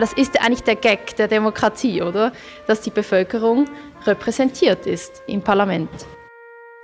[0.00, 2.32] Das ist eigentlich der Gag der Demokratie, oder?
[2.66, 3.66] Dass die Bevölkerung
[4.06, 5.90] repräsentiert ist im Parlament.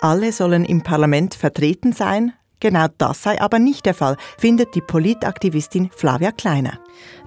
[0.00, 4.80] Alle sollen im Parlament vertreten sein, Genau das sei aber nicht der Fall, findet die
[4.80, 6.78] Politaktivistin Flavia Kleiner.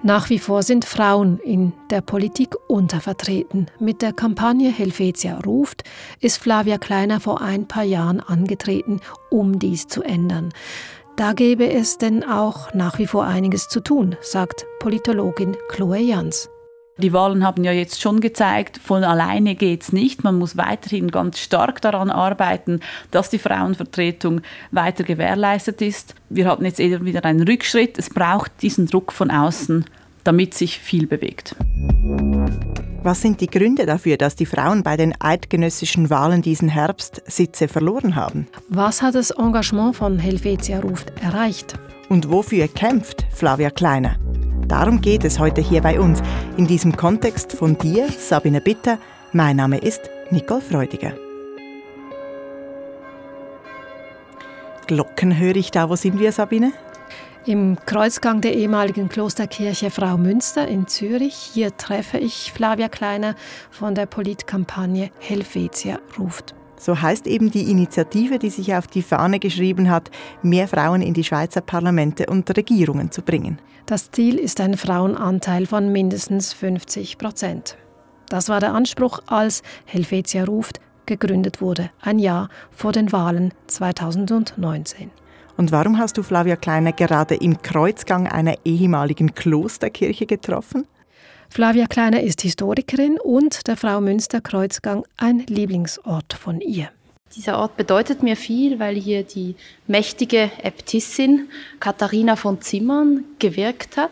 [0.02, 3.70] Nach wie vor sind Frauen in der Politik untervertreten.
[3.78, 5.84] Mit der Kampagne Helvetia ruft
[6.20, 10.52] ist Flavia Kleiner vor ein paar Jahren angetreten, um dies zu ändern.
[11.20, 16.48] Da gäbe es denn auch nach wie vor einiges zu tun, sagt Politologin Chloe Jans.
[16.96, 20.24] Die Wahlen haben ja jetzt schon gezeigt, von alleine geht es nicht.
[20.24, 22.80] Man muss weiterhin ganz stark daran arbeiten,
[23.10, 26.14] dass die Frauenvertretung weiter gewährleistet ist.
[26.30, 27.98] Wir hatten jetzt eher wieder einen Rückschritt.
[27.98, 29.84] Es braucht diesen Druck von außen,
[30.24, 31.54] damit sich viel bewegt.
[33.02, 37.66] Was sind die Gründe dafür, dass die Frauen bei den eidgenössischen Wahlen diesen Herbst Sitze
[37.66, 38.46] verloren haben?
[38.68, 41.78] Was hat das Engagement von Helvetia Ruft erreicht?
[42.10, 44.16] Und wofür kämpft Flavia Kleiner?
[44.68, 46.20] Darum geht es heute hier bei uns,
[46.58, 48.98] in diesem Kontext von dir, Sabine Bitter.
[49.32, 51.14] Mein Name ist Nicole Freudiger.
[54.86, 55.88] Glocken höre ich da.
[55.88, 56.72] Wo sind wir, Sabine?
[57.46, 61.34] Im Kreuzgang der ehemaligen Klosterkirche Frau Münster in Zürich.
[61.34, 63.34] Hier treffe ich Flavia Kleiner
[63.70, 66.54] von der Politkampagne Helvetia ruft.
[66.78, 70.10] So heißt eben die Initiative, die sich auf die Fahne geschrieben hat,
[70.42, 73.58] mehr Frauen in die Schweizer Parlamente und Regierungen zu bringen.
[73.86, 77.78] Das Ziel ist ein Frauenanteil von mindestens 50 Prozent.
[78.28, 85.10] Das war der Anspruch, als Helvetia ruft gegründet wurde, ein Jahr vor den Wahlen 2019.
[85.60, 90.86] Und warum hast du Flavia Kleiner gerade im Kreuzgang einer ehemaligen Klosterkirche getroffen?
[91.50, 96.88] Flavia Kleiner ist Historikerin und der Frau Münster Kreuzgang ein Lieblingsort von ihr.
[97.36, 99.54] Dieser Ort bedeutet mir viel, weil hier die
[99.86, 101.48] mächtige Äbtissin
[101.78, 104.10] Katharina von Zimmern gewirkt hat.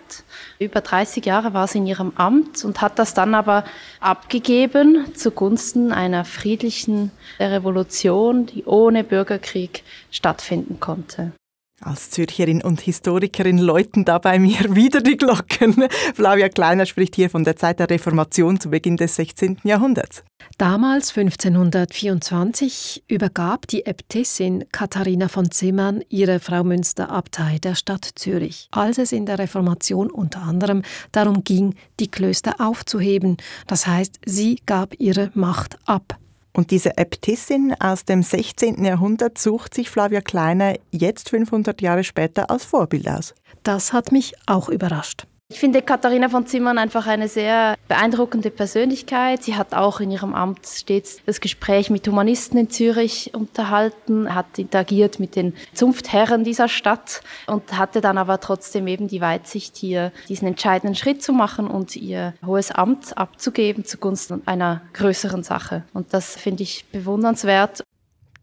[0.60, 3.64] Über 30 Jahre war sie in ihrem Amt und hat das dann aber
[3.98, 11.32] abgegeben zugunsten einer friedlichen Revolution, die ohne Bürgerkrieg stattfinden konnte.
[11.80, 15.86] Als Zürcherin und Historikerin läuten da bei mir wieder die Glocken.
[16.14, 19.58] Flavia Kleiner spricht hier von der Zeit der Reformation zu Beginn des 16.
[19.62, 20.24] Jahrhunderts.
[20.56, 28.68] Damals, 1524, übergab die Äbtissin Katharina von Zimmern ihre Frau Münster Abtei der Stadt Zürich,
[28.72, 33.36] als es in der Reformation unter anderem darum ging, die Klöster aufzuheben.
[33.68, 36.18] Das heißt, sie gab ihre Macht ab.
[36.52, 38.84] Und diese Äbtissin aus dem 16.
[38.84, 43.34] Jahrhundert sucht sich Flavia Kleiner jetzt 500 Jahre später als Vorbild aus.
[43.62, 45.26] Das hat mich auch überrascht.
[45.50, 49.42] Ich finde Katharina von Zimmern einfach eine sehr beeindruckende Persönlichkeit.
[49.42, 54.58] Sie hat auch in ihrem Amt stets das Gespräch mit Humanisten in Zürich unterhalten, hat
[54.58, 60.12] interagiert mit den Zunftherren dieser Stadt und hatte dann aber trotzdem eben die Weitsicht, hier
[60.28, 65.82] diesen entscheidenden Schritt zu machen und ihr hohes Amt abzugeben zugunsten einer größeren Sache.
[65.94, 67.84] Und das finde ich bewundernswert.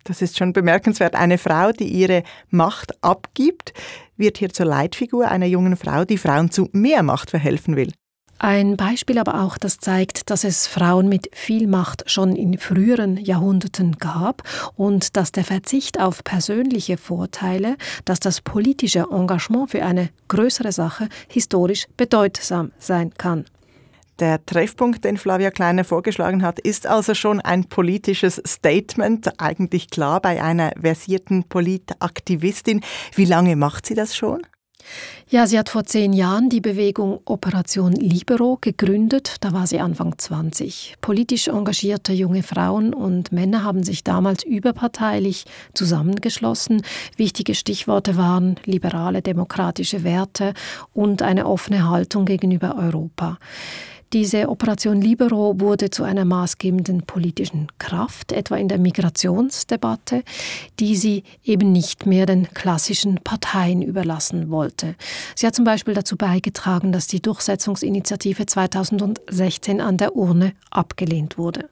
[0.05, 1.15] Das ist schon bemerkenswert.
[1.15, 3.73] Eine Frau, die ihre Macht abgibt,
[4.17, 7.91] wird hier zur Leitfigur einer jungen Frau, die Frauen zu mehr Macht verhelfen will.
[8.37, 13.17] Ein Beispiel aber auch, das zeigt, dass es Frauen mit viel Macht schon in früheren
[13.17, 14.43] Jahrhunderten gab
[14.75, 21.07] und dass der Verzicht auf persönliche Vorteile, dass das politische Engagement für eine größere Sache
[21.29, 23.45] historisch bedeutsam sein kann.
[24.19, 30.21] Der Treffpunkt, den Flavia Kleiner vorgeschlagen hat, ist also schon ein politisches Statement, eigentlich klar
[30.21, 32.81] bei einer versierten Politaktivistin.
[33.13, 34.41] Wie lange macht sie das schon?
[35.27, 39.37] Ja, sie hat vor zehn Jahren die Bewegung Operation Libero gegründet.
[39.41, 40.95] Da war sie Anfang 20.
[41.01, 46.83] Politisch engagierte junge Frauen und Männer haben sich damals überparteilich zusammengeschlossen.
[47.17, 50.53] Wichtige Stichworte waren liberale demokratische Werte
[50.93, 53.39] und eine offene Haltung gegenüber Europa.
[54.15, 60.23] Diese Operation Libero wurde zu einer maßgebenden politischen Kraft, etwa in der Migrationsdebatte,
[60.79, 64.95] die sie eben nicht mehr den klassischen Parteien überlassen wollte.
[65.35, 71.67] Sie hat zum Beispiel dazu beigetragen, dass die Durchsetzungsinitiative 2016 an der Urne abgelehnt wurde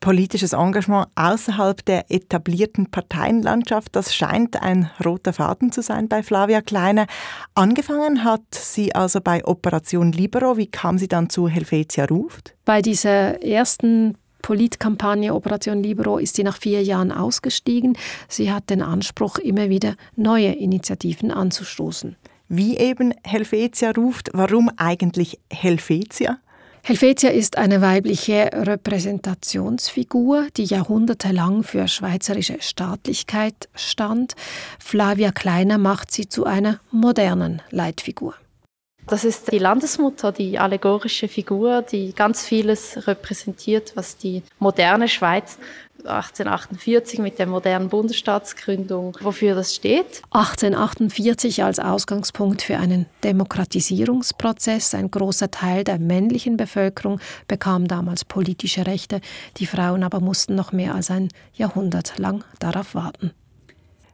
[0.00, 6.62] politisches Engagement außerhalb der etablierten Parteienlandschaft, das scheint ein roter Faden zu sein bei Flavia
[6.62, 7.06] Kleiner.
[7.54, 10.56] Angefangen hat sie also bei Operation Libero.
[10.56, 12.54] Wie kam sie dann zu Helvetia Ruft?
[12.64, 17.96] Bei dieser ersten Politkampagne Operation Libero ist sie nach vier Jahren ausgestiegen.
[18.26, 22.16] Sie hat den Anspruch, immer wieder neue Initiativen anzustoßen.
[22.48, 26.38] Wie eben Helvetia ruft, warum eigentlich Helvetia?
[26.82, 34.34] Helvetia ist eine weibliche Repräsentationsfigur, die jahrhundertelang für schweizerische Staatlichkeit stand.
[34.78, 38.34] Flavia Kleiner macht sie zu einer modernen Leitfigur.
[39.06, 45.58] Das ist die Landesmutter, die allegorische Figur, die ganz vieles repräsentiert, was die moderne Schweiz
[46.06, 50.22] 1848 mit der modernen Bundesstaatsgründung, wofür das steht.
[50.30, 54.94] 1848 als Ausgangspunkt für einen Demokratisierungsprozess.
[54.94, 59.20] Ein großer Teil der männlichen Bevölkerung bekam damals politische Rechte.
[59.58, 63.32] Die Frauen aber mussten noch mehr als ein Jahrhundert lang darauf warten.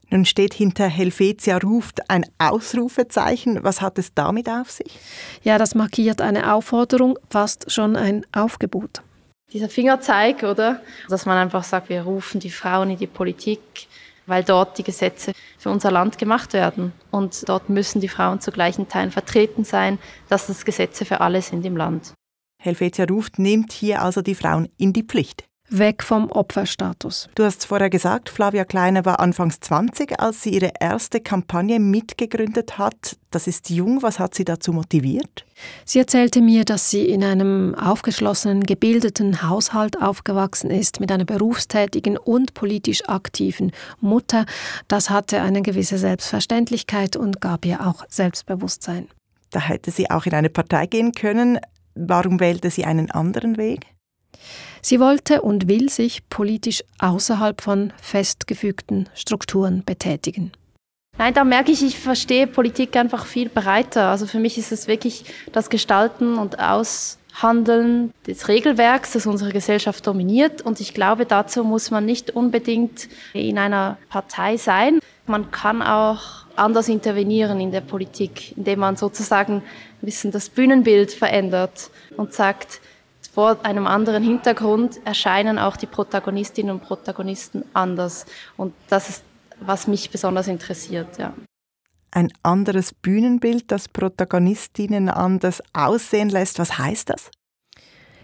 [0.08, 3.64] Nun steht hinter Helvetia ruft ein Ausrufezeichen.
[3.64, 4.98] Was hat es damit auf sich?
[5.42, 9.02] Ja, das markiert eine Aufforderung, fast schon ein Aufgebot
[9.52, 10.82] dieser Fingerzeig, oder?
[11.08, 13.60] Dass man einfach sagt, wir rufen die Frauen in die Politik,
[14.26, 16.92] weil dort die Gesetze für unser Land gemacht werden.
[17.10, 19.98] Und dort müssen die Frauen zu gleichen Teilen vertreten sein,
[20.28, 22.12] dass das Gesetze für alle sind im Land.
[22.62, 25.44] Helvetia ruft, nimmt hier also die Frauen in die Pflicht.
[25.68, 27.28] Weg vom Opferstatus.
[27.34, 32.78] Du hast vorher gesagt, Flavia Kleiner war anfangs 20, als sie ihre erste Kampagne mitgegründet
[32.78, 33.16] hat.
[33.30, 34.02] Das ist jung.
[34.02, 35.44] Was hat sie dazu motiviert?
[35.84, 42.16] Sie erzählte mir, dass sie in einem aufgeschlossenen, gebildeten Haushalt aufgewachsen ist, mit einer berufstätigen
[42.16, 44.46] und politisch aktiven Mutter.
[44.86, 49.08] Das hatte eine gewisse Selbstverständlichkeit und gab ihr auch Selbstbewusstsein.
[49.50, 51.58] Da hätte sie auch in eine Partei gehen können.
[51.94, 53.95] Warum wählte sie einen anderen Weg?
[54.82, 60.52] Sie wollte und will sich politisch außerhalb von festgefügten Strukturen betätigen.
[61.18, 64.10] Nein, da merke ich, ich verstehe Politik einfach viel breiter.
[64.10, 70.06] Also für mich ist es wirklich das Gestalten und Aushandeln des Regelwerks, das unsere Gesellschaft
[70.06, 70.60] dominiert.
[70.60, 75.00] Und ich glaube, dazu muss man nicht unbedingt in einer Partei sein.
[75.26, 79.62] Man kann auch anders intervenieren in der Politik, indem man sozusagen ein
[80.02, 82.80] bisschen das Bühnenbild verändert und sagt,
[83.36, 88.24] vor einem anderen Hintergrund erscheinen auch die Protagonistinnen und Protagonisten anders.
[88.56, 89.24] Und das ist,
[89.60, 91.18] was mich besonders interessiert.
[91.18, 91.34] Ja.
[92.12, 96.58] Ein anderes Bühnenbild, das Protagonistinnen anders aussehen lässt.
[96.58, 97.30] Was heißt das?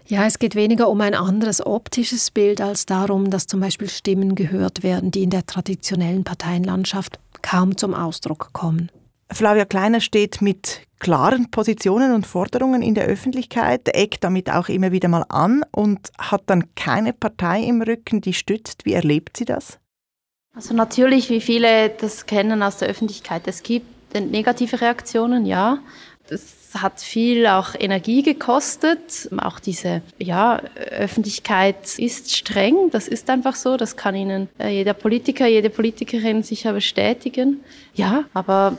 [0.07, 4.33] Ja, es geht weniger um ein anderes optisches Bild als darum, dass zum Beispiel Stimmen
[4.33, 8.89] gehört werden, die in der traditionellen Parteienlandschaft kaum zum Ausdruck kommen.
[9.31, 14.91] Flavia Kleiner steht mit klaren Positionen und Forderungen in der Öffentlichkeit, eckt damit auch immer
[14.91, 18.85] wieder mal an und hat dann keine Partei im Rücken, die stützt.
[18.85, 19.79] Wie erlebt sie das?
[20.55, 23.47] Also natürlich, wie viele das kennen aus der Öffentlichkeit.
[23.47, 25.79] Es gibt negative Reaktionen, ja.
[26.29, 29.29] Das hat viel auch Energie gekostet.
[29.37, 30.61] Auch diese ja,
[30.91, 33.77] Öffentlichkeit ist streng, das ist einfach so.
[33.77, 37.59] Das kann Ihnen äh, jeder Politiker, jede Politikerin sicher bestätigen.
[37.93, 38.77] Ja, aber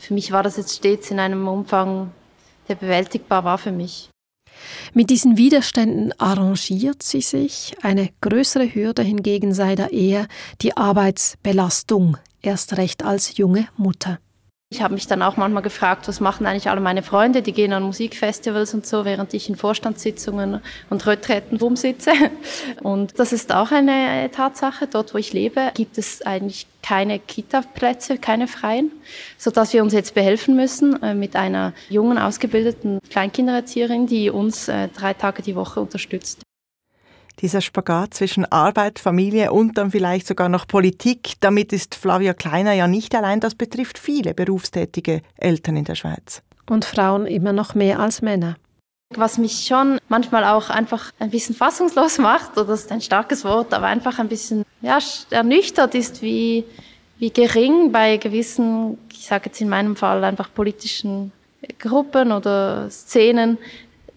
[0.00, 2.10] für mich war das jetzt stets in einem Umfang,
[2.68, 4.08] der bewältigbar war für mich.
[4.94, 7.74] Mit diesen Widerständen arrangiert sie sich.
[7.82, 10.26] Eine größere Hürde hingegen sei da eher
[10.62, 14.18] die Arbeitsbelastung, erst recht als junge Mutter.
[14.72, 17.72] Ich habe mich dann auch manchmal gefragt, was machen eigentlich alle meine Freunde, die gehen
[17.72, 22.12] an Musikfestivals und so, während ich in Vorstandssitzungen und Retreten rumsitze.
[22.80, 24.86] Und das ist auch eine Tatsache.
[24.86, 28.92] Dort, wo ich lebe, gibt es eigentlich keine Kita-Plätze, keine freien,
[29.38, 34.86] sodass wir uns jetzt behelfen müssen äh, mit einer jungen, ausgebildeten Kleinkindererzieherin, die uns äh,
[34.86, 36.42] drei Tage die Woche unterstützt
[37.40, 41.34] dieser Spagat zwischen Arbeit, Familie und dann vielleicht sogar noch Politik.
[41.40, 46.42] Damit ist Flavia Kleiner ja nicht allein, das betrifft viele berufstätige Eltern in der Schweiz.
[46.68, 48.56] Und Frauen immer noch mehr als Männer.
[49.16, 53.44] Was mich schon manchmal auch einfach ein bisschen fassungslos macht, oder das ist ein starkes
[53.44, 54.98] Wort, aber einfach ein bisschen ja,
[55.30, 56.64] ernüchtert ist, wie,
[57.18, 61.32] wie gering bei gewissen, ich sage jetzt in meinem Fall einfach politischen
[61.78, 63.58] Gruppen oder Szenen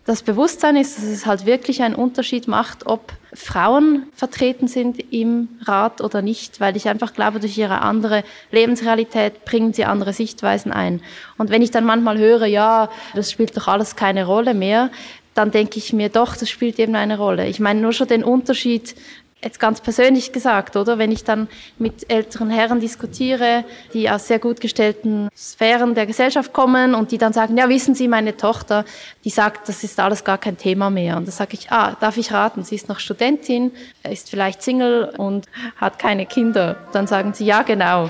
[0.05, 5.47] das Bewusstsein ist, dass es halt wirklich einen Unterschied macht, ob Frauen vertreten sind im
[5.61, 10.73] Rat oder nicht, weil ich einfach glaube, durch ihre andere Lebensrealität bringen sie andere Sichtweisen
[10.73, 11.01] ein.
[11.37, 14.91] Und wenn ich dann manchmal höre, ja, das spielt doch alles keine Rolle mehr,
[15.35, 17.47] dann denke ich mir doch, das spielt eben eine Rolle.
[17.47, 18.95] Ich meine nur schon den Unterschied
[19.43, 20.97] jetzt ganz persönlich gesagt, oder?
[20.97, 21.47] Wenn ich dann
[21.77, 27.17] mit älteren Herren diskutiere, die aus sehr gut gestellten Sphären der Gesellschaft kommen und die
[27.17, 28.85] dann sagen, ja, wissen Sie, meine Tochter,
[29.23, 31.17] die sagt, das ist alles gar kein Thema mehr.
[31.17, 33.71] Und da sage ich, ah, darf ich raten, sie ist noch Studentin,
[34.09, 35.47] ist vielleicht Single und
[35.77, 36.77] hat keine Kinder.
[36.93, 38.09] Dann sagen sie, ja, genau.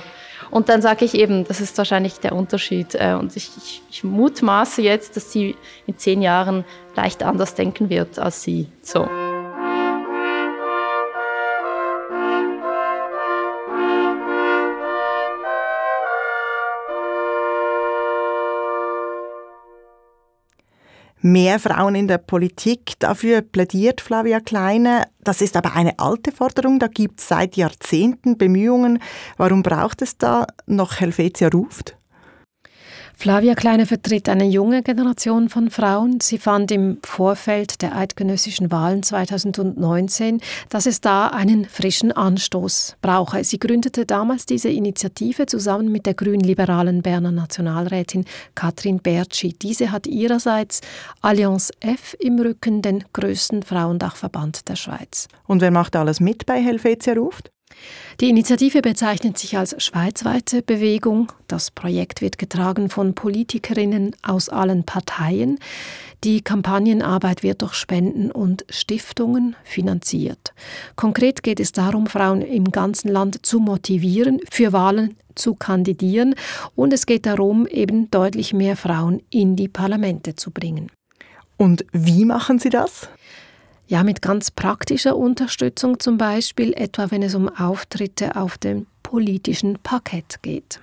[0.52, 2.94] Und dann sage ich eben, das ist wahrscheinlich der Unterschied.
[2.94, 5.56] Äh, und ich, ich, ich mutmaße jetzt, dass sie
[5.88, 6.64] in zehn Jahren
[6.96, 8.68] leicht anders denken wird als sie.
[8.84, 9.08] So.
[21.24, 22.94] Mehr Frauen in der Politik.
[23.00, 25.06] Dafür plädiert Flavia Kleine.
[25.24, 26.80] Das ist aber eine alte Forderung.
[26.80, 29.00] Da gibt es seit Jahrzehnten Bemühungen.
[29.38, 31.98] Warum braucht es da noch Helvetia ruft?
[33.24, 36.20] Flavia Kleine vertritt eine junge Generation von Frauen.
[36.20, 43.46] Sie fand im Vorfeld der eidgenössischen Wahlen 2019, dass es da einen frischen Anstoß brauche.
[43.46, 48.26] Sie gründete damals diese Initiative zusammen mit der grünliberalen Berner Nationalrätin
[48.56, 49.54] Katrin Bertschi.
[49.54, 50.82] Diese hat ihrerseits
[51.22, 55.30] Allianz F im Rücken, den größten Frauendachverband der Schweiz.
[55.48, 57.54] Und wer macht alles mit bei Helvetia ruft?
[58.22, 61.32] Die Initiative bezeichnet sich als schweizweite Bewegung.
[61.48, 65.60] Das Projekt wird getragen von Politikerinnen aus allen Parteien.
[66.24, 70.54] Die Kampagnenarbeit wird durch Spenden und Stiftungen finanziert.
[70.96, 76.36] Konkret geht es darum, Frauen im ganzen Land zu motivieren, für Wahlen zu kandidieren
[76.76, 80.92] und es geht darum, eben deutlich mehr Frauen in die Parlamente zu bringen.
[81.58, 83.10] Und wie machen Sie das?
[83.88, 89.78] Ja, mit ganz praktischer Unterstützung zum Beispiel, etwa wenn es um Auftritte auf dem politischen
[89.84, 90.80] Parkett geht.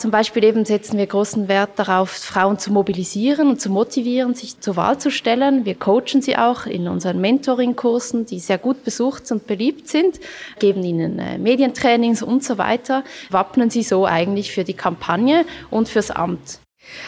[0.00, 4.58] Zum Beispiel eben setzen wir großen Wert darauf, Frauen zu mobilisieren und zu motivieren, sich
[4.58, 5.66] zur Wahl zu stellen.
[5.66, 10.18] Wir coachen sie auch in unseren Mentoring-Kursen, die sehr gut besucht und beliebt sind,
[10.58, 15.88] geben ihnen äh, Medientrainings und so weiter, wappnen sie so eigentlich für die Kampagne und
[15.88, 16.60] fürs Amt.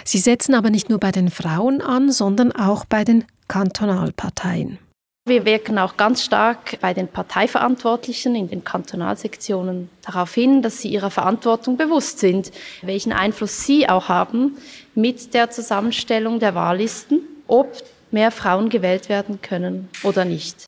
[0.05, 4.79] Sie setzen aber nicht nur bei den Frauen an, sondern auch bei den Kantonalparteien.
[5.25, 10.89] Wir wirken auch ganz stark bei den Parteiverantwortlichen in den Kantonalsektionen darauf hin, dass sie
[10.89, 12.51] ihrer Verantwortung bewusst sind,
[12.83, 14.57] welchen Einfluss sie auch haben
[14.97, 17.73] mit der Zusammenstellung der Wahllisten, ob
[18.11, 20.67] mehr Frauen gewählt werden können oder nicht.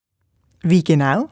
[0.62, 1.28] Wie genau?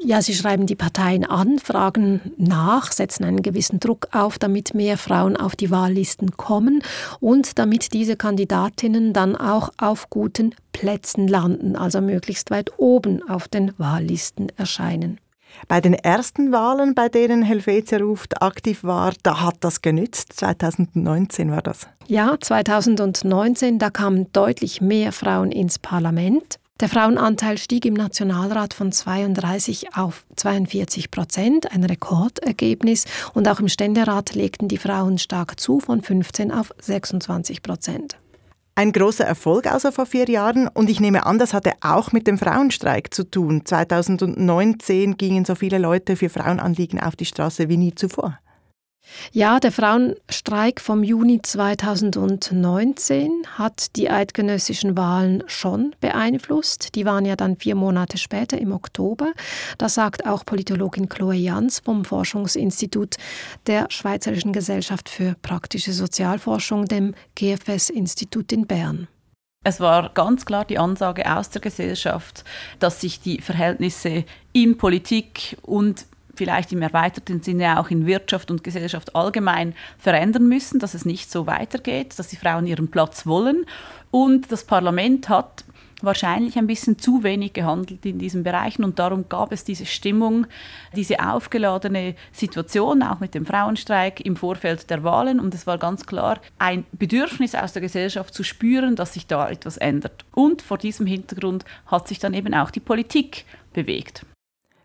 [0.00, 4.96] Ja, sie schreiben die Parteien an, fragen nach, setzen einen gewissen Druck auf, damit mehr
[4.96, 6.82] Frauen auf die Wahllisten kommen
[7.18, 13.48] und damit diese Kandidatinnen dann auch auf guten Plätzen landen, also möglichst weit oben auf
[13.48, 15.18] den Wahllisten erscheinen.
[15.66, 20.34] Bei den ersten Wahlen, bei denen Helvetia ruft aktiv war, da hat das genützt.
[20.34, 21.88] 2019 war das.
[22.06, 26.60] Ja, 2019, da kamen deutlich mehr Frauen ins Parlament.
[26.80, 33.04] Der Frauenanteil stieg im Nationalrat von 32 auf 42 Prozent, ein Rekordergebnis.
[33.34, 38.16] Und auch im Ständerat legten die Frauen stark zu, von 15 auf 26 Prozent.
[38.76, 42.28] Ein großer Erfolg also vor vier Jahren und ich nehme an, das hatte auch mit
[42.28, 43.62] dem Frauenstreik zu tun.
[43.64, 48.38] 2019 gingen so viele Leute für Frauenanliegen auf die Straße wie nie zuvor.
[49.32, 56.94] Ja, der Frauenstreik vom Juni 2019 hat die eidgenössischen Wahlen schon beeinflusst.
[56.94, 59.32] Die waren ja dann vier Monate später im Oktober.
[59.76, 63.16] Das sagt auch Politologin Chloe Jans vom Forschungsinstitut
[63.66, 69.08] der Schweizerischen Gesellschaft für praktische Sozialforschung, dem GFS-Institut in Bern.
[69.64, 72.44] Es war ganz klar die Ansage aus der Gesellschaft,
[72.78, 76.06] dass sich die Verhältnisse in Politik und
[76.38, 81.30] vielleicht im erweiterten Sinne auch in Wirtschaft und Gesellschaft allgemein verändern müssen, dass es nicht
[81.30, 83.66] so weitergeht, dass die Frauen ihren Platz wollen.
[84.10, 85.64] Und das Parlament hat
[86.00, 90.46] wahrscheinlich ein bisschen zu wenig gehandelt in diesen Bereichen und darum gab es diese Stimmung,
[90.94, 96.06] diese aufgeladene Situation, auch mit dem Frauenstreik im Vorfeld der Wahlen und es war ganz
[96.06, 100.24] klar ein Bedürfnis aus der Gesellschaft zu spüren, dass sich da etwas ändert.
[100.32, 104.24] Und vor diesem Hintergrund hat sich dann eben auch die Politik bewegt.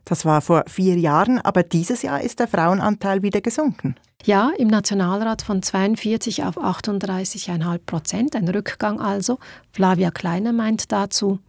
[0.06, 3.96] Das war vor vier Jahren, aber dieses Jahr ist der Frauenanteil wieder gesunken.
[4.26, 9.40] Ja, im Nationalrat von 42 auf 38,5 Prozent, ein Rückgang also.
[9.72, 11.40] Flavia Kleiner meint dazu,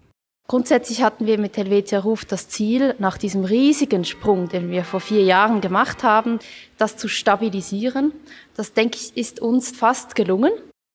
[0.47, 5.01] Grundsätzlich hatten wir mit Helvetia Ruf das Ziel, nach diesem riesigen Sprung, den wir vor
[5.01, 6.39] vier Jahren gemacht haben,
[6.77, 8.13] das zu stabilisieren.
[8.55, 10.53] Das, denke ich, ist uns fast gelungen.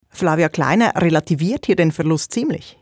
[0.10, 2.78] Flavia Kleiner relativiert hier den Verlust ziemlich.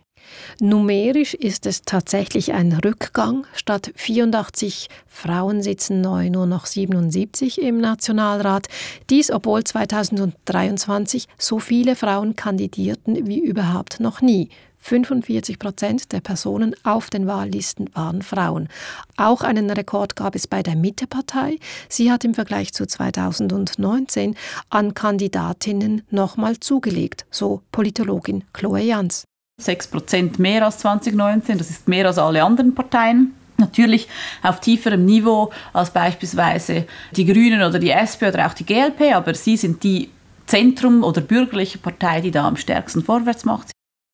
[0.59, 3.45] Numerisch ist es tatsächlich ein Rückgang.
[3.53, 8.67] Statt 84 Frauen sitzen neu nur noch 77 im Nationalrat.
[9.09, 14.49] Dies, obwohl 2023 so viele Frauen kandidierten wie überhaupt noch nie.
[14.79, 18.69] 45 Prozent der Personen auf den Wahllisten waren Frauen.
[19.17, 21.57] Auch einen Rekord gab es bei der Mittepartei.
[21.89, 24.35] Sie hat im Vergleich zu 2019
[24.69, 29.25] an Kandidatinnen nochmal zugelegt, so Politologin Chloe Jans.
[29.59, 33.33] 6 Prozent mehr als 2019, das ist mehr als alle anderen Parteien.
[33.57, 34.07] Natürlich
[34.43, 36.85] auf tieferem Niveau als beispielsweise
[37.15, 40.11] die Grünen oder die SP oder auch die GLP, aber sie sind die
[40.45, 43.71] Zentrum- oder bürgerliche Partei, die da am stärksten vorwärts macht.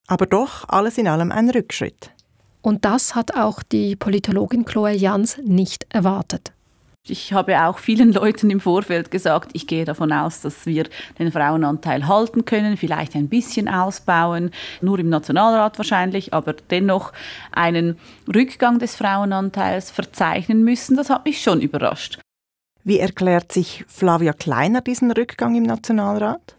[0.08, 2.12] Aber doch alles in allem ein Rückschritt.
[2.62, 6.54] Und das hat auch die Politologin Chloe Jans nicht erwartet.
[7.08, 10.86] Ich habe auch vielen Leuten im Vorfeld gesagt, ich gehe davon aus, dass wir
[11.20, 17.12] den Frauenanteil halten können, vielleicht ein bisschen ausbauen, nur im Nationalrat wahrscheinlich, aber dennoch
[17.52, 18.00] einen
[18.34, 20.96] Rückgang des Frauenanteils verzeichnen müssen.
[20.96, 22.20] Das hat mich schon überrascht.
[22.86, 26.56] Wie erklärt sich Flavia Kleiner diesen Rückgang im Nationalrat?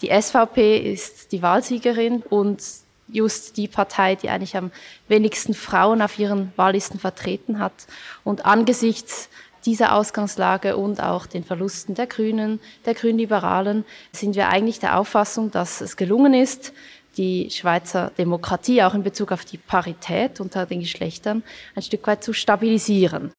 [0.00, 2.62] Die SVP ist die Wahlsiegerin und
[3.08, 4.70] just die Partei, die eigentlich am
[5.08, 7.72] wenigsten Frauen auf ihren Wahllisten vertreten hat.
[8.22, 9.28] Und angesichts
[9.68, 15.50] dieser Ausgangslage und auch den Verlusten der Grünen, der Grünliberalen, sind wir eigentlich der Auffassung,
[15.50, 16.72] dass es gelungen ist,
[17.18, 21.42] die Schweizer Demokratie auch in Bezug auf die Parität unter den Geschlechtern
[21.74, 23.30] ein Stück weit zu stabilisieren.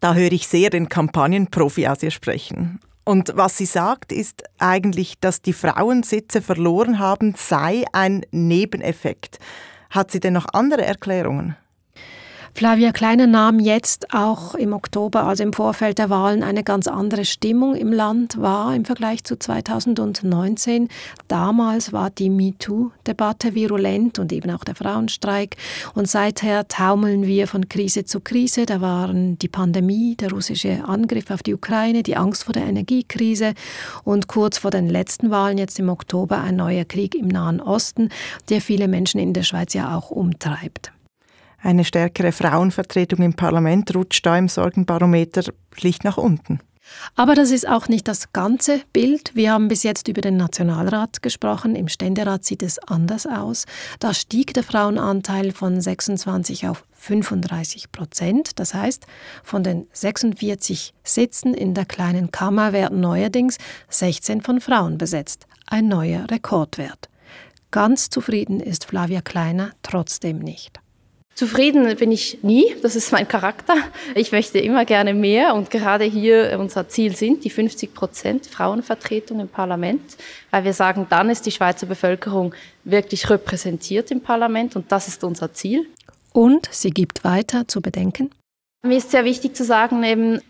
[0.00, 2.80] Da höre ich sehr den Kampagnenprofi aus ihr sprechen.
[3.04, 9.38] Und was sie sagt, ist eigentlich, dass die Frauensitze verloren haben, sei ein Nebeneffekt.
[9.90, 11.56] Hat sie denn noch andere Erklärungen?
[12.56, 17.24] Flavia Kleiner nahm jetzt auch im Oktober, also im Vorfeld der Wahlen, eine ganz andere
[17.24, 20.88] Stimmung im Land wahr im Vergleich zu 2019.
[21.26, 25.56] Damals war die MeToo-Debatte virulent und eben auch der Frauenstreik.
[25.94, 28.66] Und seither taumeln wir von Krise zu Krise.
[28.66, 33.54] Da waren die Pandemie, der russische Angriff auf die Ukraine, die Angst vor der Energiekrise
[34.04, 38.10] und kurz vor den letzten Wahlen, jetzt im Oktober, ein neuer Krieg im Nahen Osten,
[38.48, 40.93] der viele Menschen in der Schweiz ja auch umtreibt.
[41.64, 46.60] Eine stärkere Frauenvertretung im Parlament rutscht da im Sorgenbarometer schlicht nach unten.
[47.16, 49.34] Aber das ist auch nicht das ganze Bild.
[49.34, 51.74] Wir haben bis jetzt über den Nationalrat gesprochen.
[51.74, 53.64] Im Ständerat sieht es anders aus.
[53.98, 58.58] Da stieg der Frauenanteil von 26 auf 35 Prozent.
[58.58, 59.06] Das heißt,
[59.42, 63.56] von den 46 Sitzen in der kleinen Kammer werden neuerdings
[63.88, 65.46] 16 von Frauen besetzt.
[65.66, 67.08] Ein neuer Rekordwert.
[67.70, 70.83] Ganz zufrieden ist Flavia Kleiner trotzdem nicht.
[71.34, 73.74] Zufrieden bin ich nie, das ist mein Charakter.
[74.14, 79.40] Ich möchte immer gerne mehr und gerade hier unser Ziel sind die 50 Prozent Frauenvertretung
[79.40, 80.00] im Parlament,
[80.52, 85.24] weil wir sagen, dann ist die Schweizer Bevölkerung wirklich repräsentiert im Parlament und das ist
[85.24, 85.88] unser Ziel.
[86.32, 88.30] Und sie gibt weiter zu bedenken?
[88.82, 90.40] Mir ist sehr wichtig zu sagen, eben,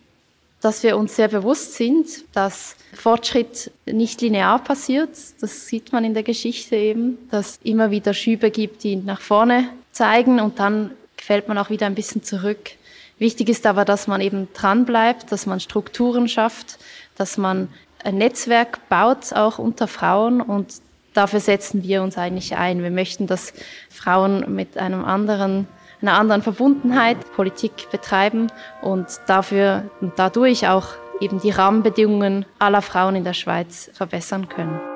[0.60, 5.10] dass wir uns sehr bewusst sind, dass Fortschritt nicht linear passiert.
[5.40, 9.20] Das sieht man in der Geschichte eben, dass es immer wieder Schübe gibt, die nach
[9.20, 12.72] vorne zeigen und dann fällt man auch wieder ein bisschen zurück.
[13.18, 16.78] Wichtig ist aber, dass man eben dran bleibt, dass man Strukturen schafft,
[17.16, 17.68] dass man
[18.02, 20.74] ein Netzwerk baut, auch unter Frauen und
[21.14, 22.82] dafür setzen wir uns eigentlich ein.
[22.82, 23.54] Wir möchten, dass
[23.88, 25.68] Frauen mit einem anderen,
[26.02, 28.48] einer anderen Verbundenheit Politik betreiben
[28.82, 30.88] und dafür und dadurch auch
[31.20, 34.93] eben die Rahmenbedingungen aller Frauen in der Schweiz verbessern können.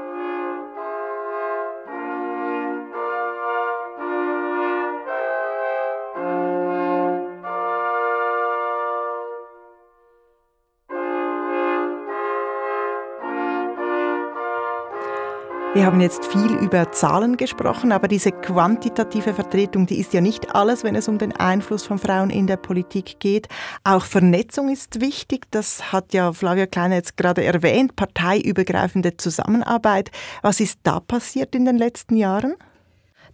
[15.78, 20.52] Wir haben jetzt viel über Zahlen gesprochen, aber diese quantitative Vertretung, die ist ja nicht
[20.56, 23.46] alles, wenn es um den Einfluss von Frauen in der Politik geht.
[23.84, 25.46] Auch Vernetzung ist wichtig.
[25.52, 30.10] Das hat ja Flavia Kleiner jetzt gerade erwähnt, parteiübergreifende Zusammenarbeit.
[30.42, 32.54] Was ist da passiert in den letzten Jahren?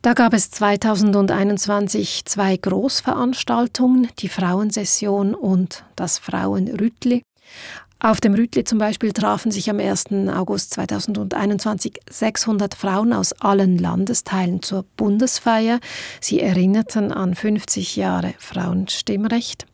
[0.02, 7.22] Da gab es 2021 zwei Großveranstaltungen, die Frauensession und das Frauenrütli.
[8.04, 10.12] Auf dem Rütli zum Beispiel trafen sich am 1.
[10.28, 15.80] August 2021 600 Frauen aus allen Landesteilen zur Bundesfeier.
[16.20, 19.64] Sie erinnerten an 50 Jahre Frauenstimmrecht.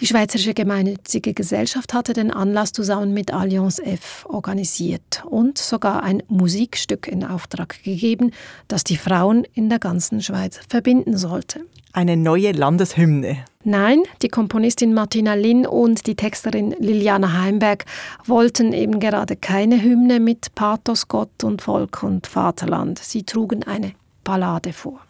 [0.00, 6.22] Die Schweizerische Gemeinnützige Gesellschaft hatte den Anlass zusammen mit Allianz F organisiert und sogar ein
[6.28, 8.30] Musikstück in Auftrag gegeben,
[8.68, 11.62] das die Frauen in der ganzen Schweiz verbinden sollte.
[11.92, 13.38] Eine neue Landeshymne.
[13.64, 17.84] Nein, die Komponistin Martina Linn und die Texterin Liliana Heimberg
[18.24, 23.00] wollten eben gerade keine Hymne mit Pathos, Gott und Volk und Vaterland.
[23.00, 25.00] Sie trugen eine Ballade vor.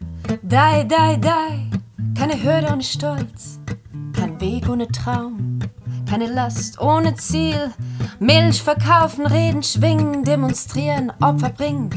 [0.00, 1.81] Die, die, die,
[2.16, 3.60] keine Hürde ohne Stolz,
[4.12, 5.60] kein Weg ohne Traum,
[6.08, 7.72] keine Last ohne Ziel.
[8.20, 11.90] Milch verkaufen, reden, schwingen, demonstrieren, Opfer bringen.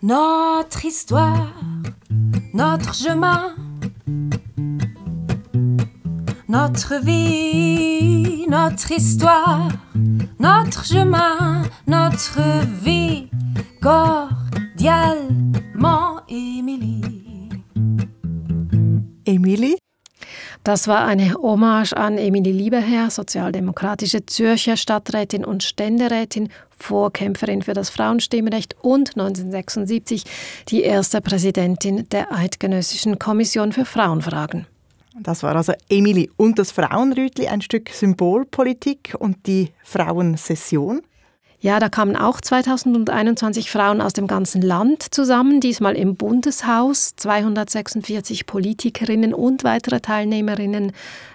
[0.00, 1.52] Notre histoire,
[2.52, 3.54] notre chemin,
[6.48, 9.68] notre vie, notre histoire,
[10.38, 12.40] notre chemin, notre
[12.82, 13.30] vie,
[13.80, 17.02] cordialement, Émilie.
[19.26, 19.76] Émilie
[20.64, 27.90] Das war eine Hommage an Emilie Lieberherr, sozialdemokratische Zürcher Stadträtin und Ständerätin, Vorkämpferin für das
[27.90, 30.24] Frauenstimmrecht und 1976
[30.68, 34.66] die erste Präsidentin der Eidgenössischen Kommission für Frauenfragen.
[35.20, 41.02] Das war also Emilie und das Frauenrütli, ein Stück Symbolpolitik und die Frauensession.
[41.62, 47.14] Ja, da kamen auch 2021 Frauen aus dem ganzen Land zusammen, diesmal im Bundeshaus.
[47.14, 50.90] 246 Politikerinnen und weitere Teilnehmerinnen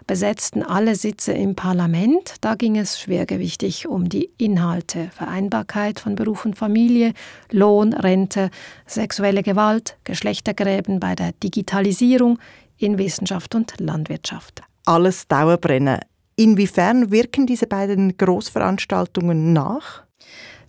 [0.06, 2.36] besetzten alle Sitze im Parlament.
[2.42, 7.13] Da ging es schwergewichtig um die Inhalte, Vereinbarkeit von Beruf und Familie,
[7.50, 8.50] Lohn, Rente,
[8.86, 12.38] sexuelle Gewalt, Geschlechtergräben bei der Digitalisierung
[12.78, 14.62] in Wissenschaft und Landwirtschaft.
[14.84, 16.02] Alles Dauerbrenner.
[16.36, 20.06] Inwiefern wirken diese beiden Großveranstaltungen nach?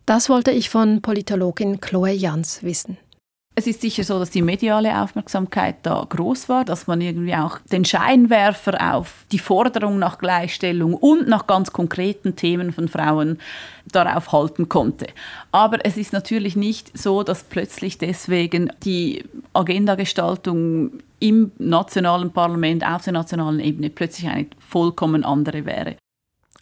[0.09, 2.97] Das wollte ich von Politologin Chloe Jans wissen.
[3.55, 7.59] Es ist sicher so, dass die mediale Aufmerksamkeit da groß war, dass man irgendwie auch
[7.73, 13.39] den Scheinwerfer auf die Forderung nach Gleichstellung und nach ganz konkreten Themen von Frauen
[13.93, 15.09] darauf halten konnte.
[15.53, 23.05] Aber es ist natürlich nicht so, dass plötzlich deswegen die Agendagestaltung im nationalen Parlament auf
[23.05, 25.97] der nationalen Ebene plötzlich eine vollkommen andere wäre.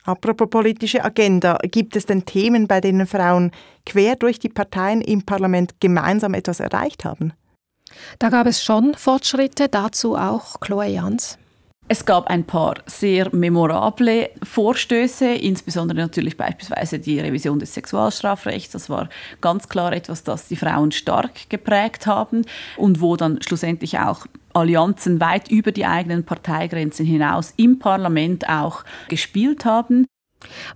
[0.07, 3.51] Apropos politische Agenda, gibt es denn Themen, bei denen Frauen
[3.85, 7.33] quer durch die Parteien im Parlament gemeinsam etwas erreicht haben?
[8.21, 11.39] Da gab es schon Fortschritte, dazu auch Chloe Jans.
[11.89, 18.73] Es gab ein paar sehr memorable Vorstöße, insbesondere natürlich beispielsweise die Revision des Sexualstrafrechts.
[18.73, 19.09] Das war
[19.41, 22.45] ganz klar etwas, das die Frauen stark geprägt haben
[22.77, 28.85] und wo dann schlussendlich auch Allianzen weit über die eigenen Parteigrenzen hinaus im Parlament auch
[29.09, 30.07] gespielt haben.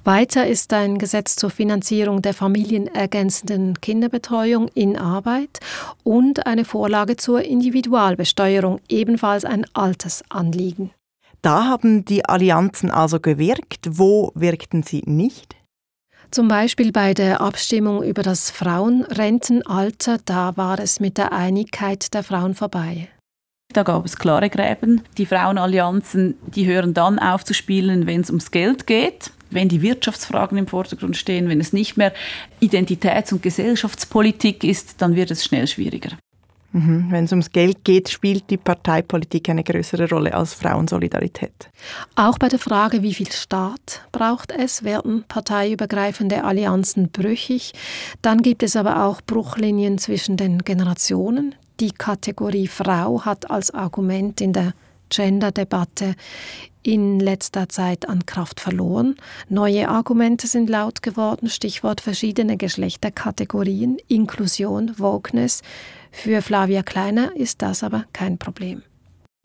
[0.04, 5.60] Weiter ist ein Gesetz zur Finanzierung der familienergänzenden Kinderbetreuung in Arbeit
[6.02, 10.90] und eine Vorlage zur Individualbesteuerung, ebenfalls ein altes Anliegen.
[11.42, 13.86] Da haben die Allianzen also gewirkt.
[13.90, 15.56] Wo wirkten sie nicht?
[16.30, 22.22] Zum Beispiel bei der Abstimmung über das Frauenrentenalter, da war es mit der Einigkeit der
[22.22, 23.08] Frauen vorbei.
[23.72, 25.02] Da gab es klare Gräben.
[25.16, 29.82] Die Frauenallianzen, die hören dann auf zu spielen, wenn es ums Geld geht, wenn die
[29.82, 32.12] Wirtschaftsfragen im Vordergrund stehen, wenn es nicht mehr
[32.60, 36.10] Identitäts- und Gesellschaftspolitik ist, dann wird es schnell schwieriger.
[36.72, 37.06] Mhm.
[37.10, 41.68] Wenn es ums Geld geht, spielt die Parteipolitik eine größere Rolle als Frauensolidarität.
[42.14, 47.72] Auch bei der Frage, wie viel Staat braucht es, werden parteiübergreifende Allianzen brüchig.
[48.22, 51.56] Dann gibt es aber auch Bruchlinien zwischen den Generationen.
[51.80, 54.74] Die Kategorie Frau hat als Argument in der
[55.08, 56.14] Gender-Debatte
[56.82, 59.16] in letzter Zeit an Kraft verloren.
[59.48, 65.62] Neue Argumente sind laut geworden, Stichwort verschiedene Geschlechterkategorien, Inklusion, Wokeness.
[66.12, 68.82] Für Flavia Kleiner ist das aber kein Problem.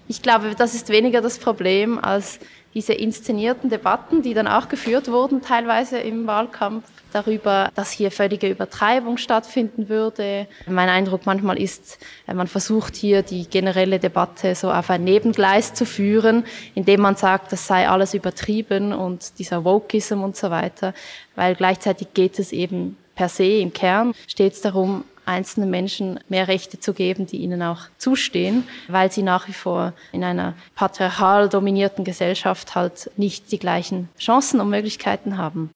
[0.10, 2.40] Ich glaube, das ist weniger das Problem als
[2.76, 6.84] diese inszenierten Debatten, die dann auch geführt wurden, teilweise im Wahlkampf,
[7.16, 10.48] darüber, dass hier völlige Übertreibung stattfinden würde.
[10.68, 15.86] Mein Eindruck manchmal ist, man versucht hier die generelle Debatte so auf ein Nebengleis zu
[15.86, 16.44] führen,
[16.76, 20.94] indem man sagt, das sei alles übertrieben und dieser Wokeism und so weiter,
[21.36, 26.80] weil gleichzeitig geht es eben per se im Kern stets darum, einzelnen Menschen mehr Rechte
[26.80, 32.04] zu geben, die ihnen auch zustehen, weil sie nach wie vor in einer patriarchal dominierten
[32.04, 35.72] Gesellschaft halt nicht die gleichen Chancen und Möglichkeiten haben.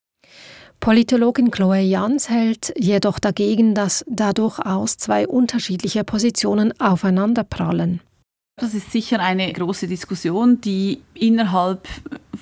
[0.80, 8.00] Politologin Chloe Jans hält jedoch dagegen, dass da durchaus zwei unterschiedliche Positionen aufeinanderprallen.
[8.60, 11.88] Das ist sicher eine große Diskussion, die innerhalb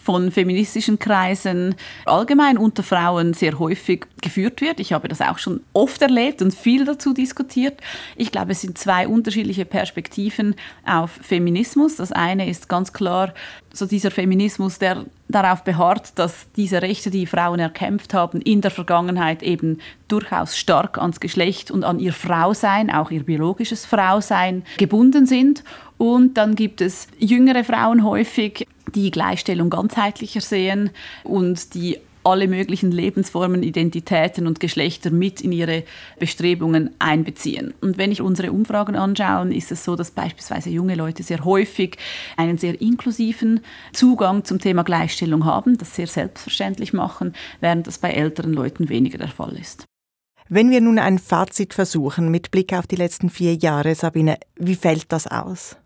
[0.03, 1.75] von feministischen Kreisen
[2.05, 4.79] allgemein unter Frauen sehr häufig geführt wird.
[4.79, 7.81] Ich habe das auch schon oft erlebt und viel dazu diskutiert.
[8.15, 11.97] Ich glaube, es sind zwei unterschiedliche Perspektiven auf Feminismus.
[11.97, 13.33] Das eine ist ganz klar
[13.77, 18.71] so dieser Feminismus, der darauf beharrt, dass diese Rechte, die Frauen erkämpft haben, in der
[18.71, 25.25] Vergangenheit eben durchaus stark ans Geschlecht und an ihr Frausein, auch ihr biologisches Frausein, gebunden
[25.25, 25.63] sind.
[25.97, 30.91] Und dann gibt es jüngere Frauen häufig, die Gleichstellung ganzheitlicher sehen
[31.23, 35.83] und die alle möglichen Lebensformen, Identitäten und Geschlechter mit in ihre
[36.19, 37.73] Bestrebungen einbeziehen.
[37.79, 41.97] Und wenn ich unsere Umfragen anschaue, ist es so, dass beispielsweise junge Leute sehr häufig
[42.35, 43.61] einen sehr inklusiven
[43.93, 49.17] Zugang zum Thema Gleichstellung haben, das sehr selbstverständlich machen, während das bei älteren Leuten weniger
[49.17, 49.85] der Fall ist.
[50.49, 54.75] Wenn wir nun ein Fazit versuchen mit Blick auf die letzten vier Jahre, Sabine, wie
[54.75, 55.77] fällt das aus?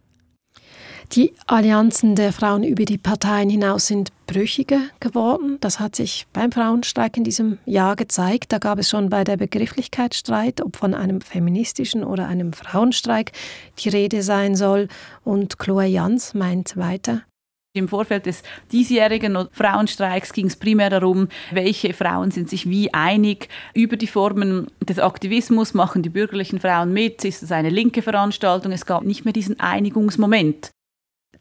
[1.14, 5.58] Die Allianzen der Frauen über die Parteien hinaus sind brüchiger geworden.
[5.60, 8.54] Das hat sich beim Frauenstreik in diesem Jahr gezeigt.
[8.54, 13.34] Da gab es schon bei der Begrifflichkeit Streit, ob von einem feministischen oder einem Frauenstreik
[13.80, 14.88] die Rede sein soll.
[15.26, 17.24] Und Chloe Jans meint weiter.
[17.74, 23.50] Im Vorfeld des diesjährigen Frauenstreiks ging es primär darum, welche Frauen sind sich wie einig
[23.74, 28.72] über die Formen des Aktivismus, machen die bürgerlichen Frauen mit, ist es eine linke Veranstaltung,
[28.72, 30.72] es gab nicht mehr diesen Einigungsmoment.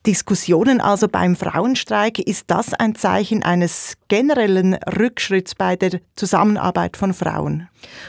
[0.06, 7.12] Diskussionen also beim Frauenstreik, ist das ein Zeichen eines generellen Rückschritts bei der Zusammenarbeit von
[7.12, 7.68] Frauen?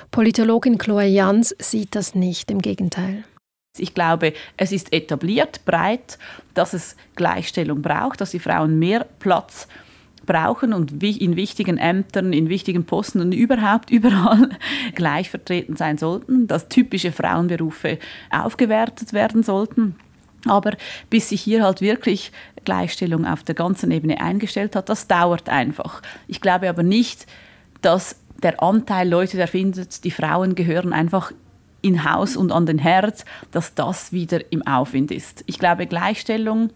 [0.09, 3.25] Politologin Chloe Jans sieht das nicht, im Gegenteil.
[3.77, 6.17] Ich glaube, es ist etabliert, breit,
[6.53, 9.67] dass es Gleichstellung braucht, dass die Frauen mehr Platz
[10.25, 14.49] brauchen und in wichtigen Ämtern, in wichtigen Posten und überhaupt überall
[14.95, 17.97] gleich vertreten sein sollten, dass typische Frauenberufe
[18.29, 19.95] aufgewertet werden sollten.
[20.47, 20.71] Aber
[21.09, 22.31] bis sich hier halt wirklich
[22.65, 26.01] Gleichstellung auf der ganzen Ebene eingestellt hat, das dauert einfach.
[26.27, 27.27] Ich glaube aber nicht,
[27.81, 31.31] dass der Anteil Leute, der findet, die Frauen gehören einfach
[31.81, 35.43] in Haus und an den Herd, dass das wieder im Aufwind ist.
[35.47, 36.69] Ich glaube, Gleichstellung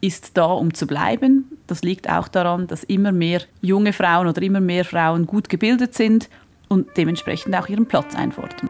[0.00, 1.44] ist da, um zu bleiben.
[1.66, 5.94] Das liegt auch daran, dass immer mehr junge Frauen oder immer mehr Frauen gut gebildet
[5.94, 6.28] sind
[6.68, 8.68] und dementsprechend auch ihren Platz einfordern.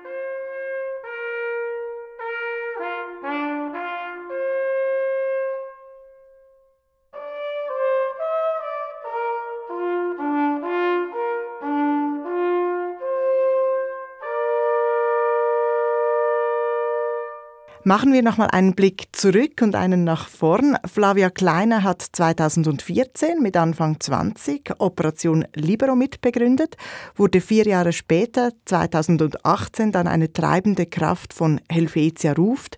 [17.88, 20.76] Machen wir nochmal einen Blick zurück und einen nach vorn.
[20.92, 26.76] Flavia Kleiner hat 2014 mit Anfang 20 Operation Libero mitbegründet,
[27.14, 32.76] wurde vier Jahre später, 2018, dann eine treibende Kraft von Helvetia ruft.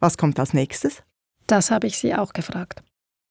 [0.00, 1.04] Was kommt als nächstes?
[1.46, 2.82] Das habe ich Sie auch gefragt.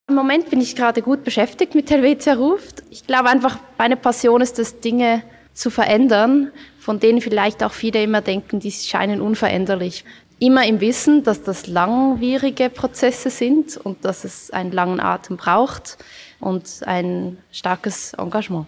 [0.08, 2.84] Im Moment bin ich gerade gut beschäftigt mit Helvetia ruft.
[2.90, 8.02] Ich glaube einfach, meine Passion ist es, Dinge zu verändern, von denen vielleicht auch viele
[8.02, 10.06] immer denken, die scheinen unveränderlich.
[10.40, 15.98] Immer im Wissen, dass das langwierige Prozesse sind und dass es einen langen Atem braucht
[16.40, 18.68] und ein starkes Engagement.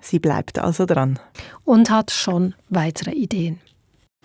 [0.00, 1.18] Sie bleibt also dran.
[1.64, 3.58] Und hat schon weitere Ideen.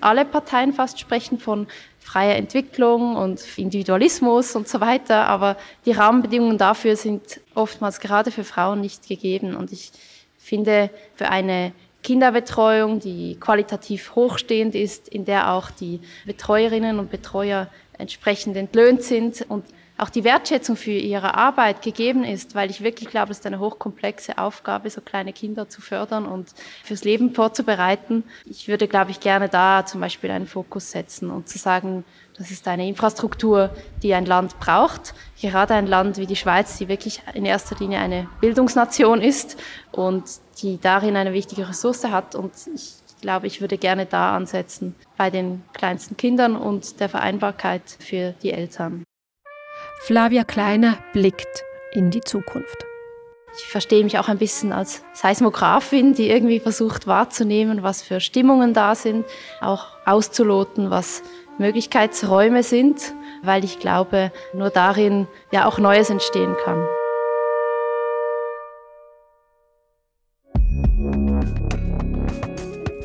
[0.01, 1.67] Alle Parteien fast sprechen von
[1.99, 8.43] freier Entwicklung und Individualismus und so weiter, aber die Rahmenbedingungen dafür sind oftmals gerade für
[8.43, 9.55] Frauen nicht gegeben.
[9.55, 9.93] Und ich
[10.37, 11.71] finde, für eine
[12.03, 19.45] Kinderbetreuung, die qualitativ hochstehend ist, in der auch die Betreuerinnen und Betreuer entsprechend entlöhnt sind
[19.49, 19.65] und
[19.97, 23.59] auch die Wertschätzung für ihre Arbeit gegeben ist, weil ich wirklich glaube, es ist eine
[23.59, 26.49] hochkomplexe Aufgabe, so kleine Kinder zu fördern und
[26.83, 28.23] fürs Leben vorzubereiten.
[28.45, 32.03] Ich würde, glaube ich, gerne da zum Beispiel einen Fokus setzen und zu sagen,
[32.37, 33.69] das ist eine Infrastruktur,
[34.01, 35.13] die ein Land braucht.
[35.39, 39.57] Gerade ein Land wie die Schweiz, die wirklich in erster Linie eine Bildungsnation ist
[39.91, 40.23] und
[40.61, 42.35] die darin eine wichtige Ressource hat.
[42.35, 47.83] Und ich glaube, ich würde gerne da ansetzen bei den kleinsten Kindern und der Vereinbarkeit
[47.99, 49.03] für die Eltern.
[50.01, 51.63] Flavia Kleiner blickt
[51.93, 52.85] in die Zukunft.
[53.55, 58.73] Ich verstehe mich auch ein bisschen als Seismografin, die irgendwie versucht wahrzunehmen, was für Stimmungen
[58.73, 59.25] da sind,
[59.61, 61.21] auch auszuloten, was
[61.59, 63.13] Möglichkeitsräume sind,
[63.43, 66.83] weil ich glaube, nur darin ja auch Neues entstehen kann.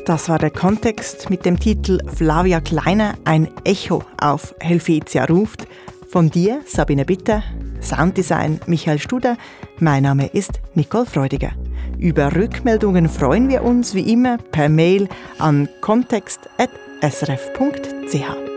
[0.09, 5.67] Das war der Kontext mit dem Titel Flavia Kleiner, ein Echo auf Helvetia ruft
[6.09, 7.43] von dir, Sabine Bitter,
[7.79, 9.37] Sounddesign Michael Studer,
[9.77, 11.51] mein Name ist Nicole Freudiger.
[11.99, 18.48] Über Rückmeldungen freuen wir uns wie immer per Mail an kontext.srf.ch.